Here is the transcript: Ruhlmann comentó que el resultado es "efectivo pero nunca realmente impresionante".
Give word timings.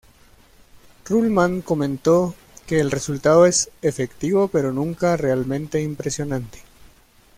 Ruhlmann 1.05 1.61
comentó 1.61 2.33
que 2.65 2.79
el 2.79 2.89
resultado 2.89 3.45
es 3.45 3.69
"efectivo 3.83 4.47
pero 4.47 4.71
nunca 4.73 5.15
realmente 5.15 5.83
impresionante". 5.83 6.57